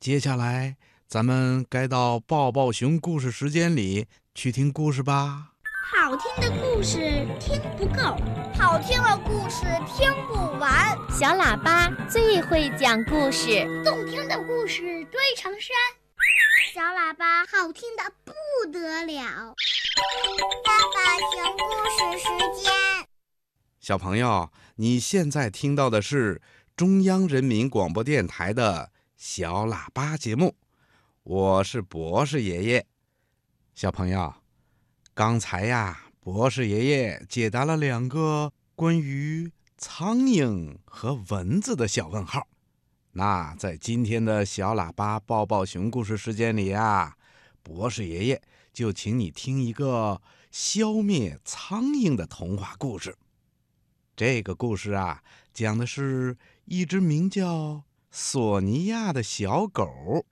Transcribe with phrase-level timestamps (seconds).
[0.00, 5.52] 接下来咱们该到抱抱熊故事时间里去听故事吧。
[5.94, 6.98] 好听的故事
[7.38, 8.16] 听不够，
[8.58, 10.96] 好听的故事听不完。
[11.10, 15.76] 小喇叭最会讲故事，动听的故事堆成山。
[16.72, 18.32] 小喇叭好听的不
[18.72, 19.54] 得了。
[20.64, 22.72] 爸爸讲故事时间，
[23.78, 26.40] 小朋友，你现在听到的是
[26.74, 28.90] 中央人民广播电台的
[29.22, 30.56] 小喇叭节目，
[31.24, 32.86] 我是博士爷爷。
[33.74, 34.32] 小朋友，
[35.12, 42.48] 刚才呀，博士爷爷解答了两个关于苍蝇和蚊子的小问号。
[43.12, 47.14] 那在今天的小喇叭抱抱熊故事时间里呀，
[47.62, 48.42] 博士爷爷
[48.72, 53.14] 就请你听一个消灭苍蝇的童话故事。
[54.16, 60.26] 这个故事啊，讲的是一只名叫索尼娅的小狗，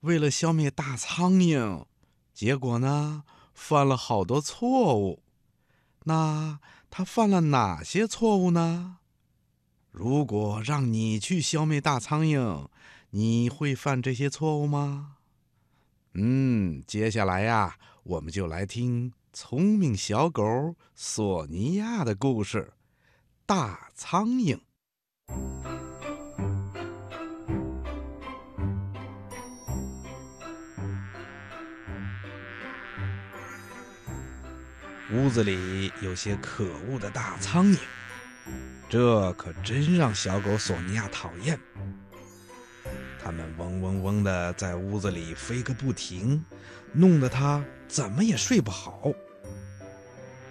[0.00, 1.84] 为了消灭大苍蝇，
[2.32, 5.22] 结果呢，犯了好多错误。
[6.04, 8.96] 那它犯了哪些错误呢？
[9.90, 12.68] 如果让你去消灭大苍蝇，
[13.10, 15.16] 你会犯这些错误吗？
[16.14, 22.72] 嗯，接下来呀，我们就来听聪明小狗索尼娅的故事——
[23.44, 24.60] 大苍蝇。
[35.12, 37.78] 屋子里有些可恶的大苍蝇。
[38.88, 41.58] 这可真让小狗索尼娅讨厌。
[43.22, 46.44] 它们嗡嗡嗡的在屋子里飞个不停，
[46.92, 49.12] 弄得它怎么也睡不好。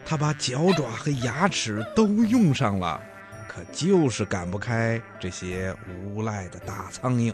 [0.05, 3.02] 它把脚爪和牙齿都用上了，
[3.47, 7.33] 可就是赶不开这些无赖的大苍蝇。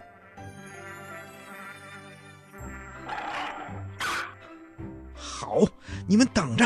[5.13, 5.59] 好，
[6.07, 6.66] 你们等着！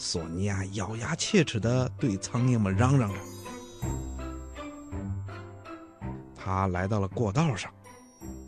[0.00, 3.18] 索尼娅咬牙切齿地对苍蝇们嚷嚷着。
[6.36, 7.70] 他来到了过道上，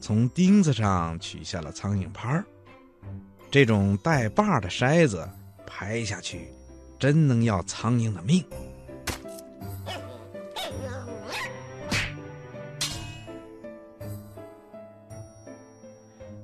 [0.01, 2.47] 从钉子上取下了苍蝇拍儿。
[3.51, 5.29] 这种带把的筛子
[5.67, 6.55] 拍下去，
[7.01, 8.45] 真能要苍蝇的命。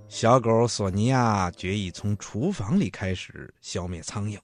[0.08, 4.36] 小狗索尼娅决意从厨房里开始消灭苍蝇。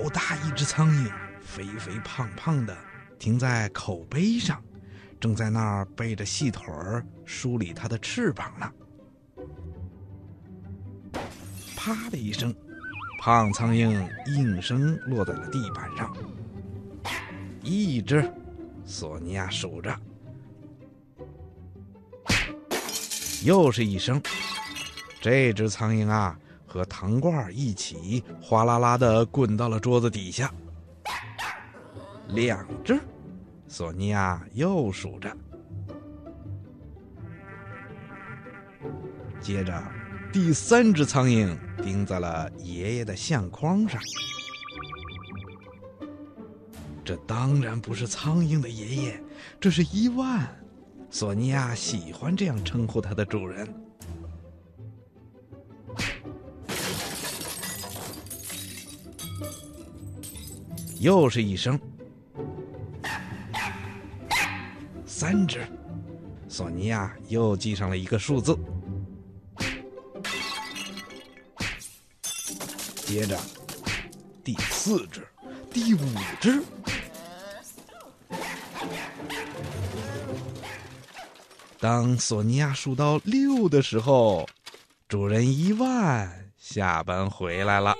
[0.00, 1.10] 好大一只苍蝇！
[1.40, 2.78] 肥肥胖胖的，
[3.18, 4.62] 停在口碑上，
[5.18, 8.72] 正在那儿背着细腿儿梳理它的翅膀呢。
[11.76, 12.54] 啪的一声，
[13.20, 16.16] 胖苍蝇应声落在了地板上。
[17.60, 18.32] 一只，
[18.84, 19.98] 索尼娅数着。
[23.42, 24.22] 又是一声，
[25.20, 30.52] 这只苍蝇啊，和糖罐一起哗啦啦的滚到了桌子底下。
[32.28, 33.00] 两只，
[33.66, 35.34] 索尼娅又数着。
[39.40, 39.82] 接着，
[40.30, 43.98] 第三只苍蝇钉在了爷爷的相框上。
[47.02, 49.22] 这当然不是苍蝇的爷爷，
[49.58, 50.46] 这是伊万。
[51.08, 53.66] 索尼娅喜欢这样称呼它的主人。
[61.00, 61.78] 又是一声。
[65.06, 65.66] 三只，
[66.48, 68.56] 索尼娅又记上了一个数字。
[73.06, 73.38] 接着，
[74.44, 75.26] 第四只，
[75.72, 75.98] 第五
[76.40, 76.62] 只。
[81.80, 84.46] 当索尼娅数到六的时候，
[85.08, 87.96] 主人伊万下班回来了。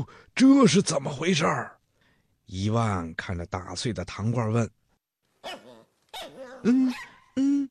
[0.00, 1.78] 哦，这是怎么回事儿？
[2.46, 4.70] 伊万看着打碎的糖罐问
[6.64, 6.92] ：“嗯
[7.36, 7.68] 嗯，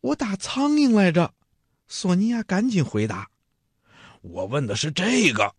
[0.00, 1.32] 我打苍蝇来着。”
[1.88, 3.28] 索尼娅赶紧回答
[4.20, 5.54] ：“我问的是这个。”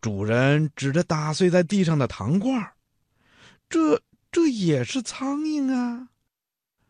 [0.00, 2.72] 主人指着打碎在地上的糖罐
[3.68, 6.08] ：“这这也是苍蝇啊，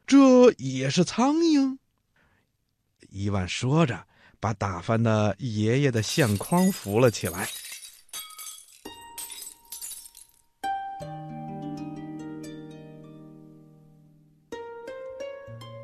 [0.07, 1.79] 这也是苍蝇。”
[3.09, 4.07] 伊万说着，
[4.39, 7.49] 把打翻的爷爷的相框扶了起来。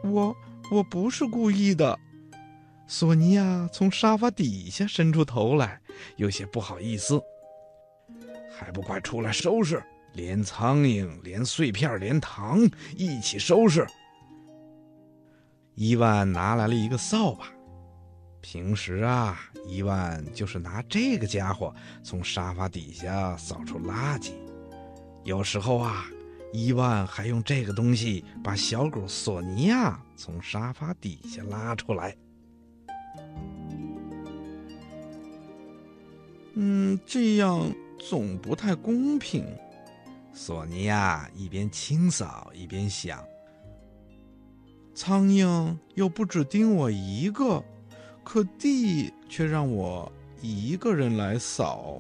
[0.05, 0.37] 我
[0.71, 1.99] 我不是故意的，
[2.87, 5.81] 索尼娅从沙发底下伸出头来，
[6.17, 7.21] 有些不好意思。
[8.56, 9.83] 还不快出来收拾！
[10.12, 12.61] 连苍蝇、连碎片、连糖
[12.97, 13.87] 一起收拾。
[15.75, 17.47] 伊万拿来了一个扫把，
[18.41, 24.33] 平时啊，伊万就是拿这个家伙从沙发底下扫出垃圾。
[25.25, 26.05] 有时候啊，
[26.56, 32.17] 伊万还用这个东西把小狗索尼娅从沙发底下拉出来。
[36.55, 37.69] 嗯，这样
[37.99, 39.45] 总不太公平。
[40.33, 43.19] 索尼娅一边清扫一边想：
[44.95, 47.61] 苍蝇又不只叮我一个，
[48.23, 50.11] 可地却让我
[50.41, 51.99] 一个人来扫。